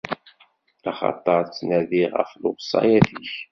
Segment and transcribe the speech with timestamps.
[0.89, 3.33] Axaṭer ttnadiɣ ɣef lewṣayat-ik.